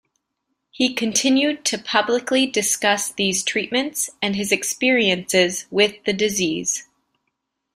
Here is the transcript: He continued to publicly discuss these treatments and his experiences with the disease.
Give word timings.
He 0.71 0.95
continued 0.95 1.63
to 1.65 1.77
publicly 1.77 2.47
discuss 2.47 3.11
these 3.11 3.43
treatments 3.43 4.09
and 4.19 4.35
his 4.35 4.51
experiences 4.51 5.67
with 5.69 6.03
the 6.05 6.13
disease. 6.13 6.87